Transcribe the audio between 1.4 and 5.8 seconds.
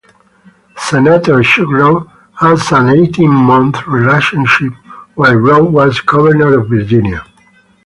Chuck Robb had an eighteen-month relationship while Robb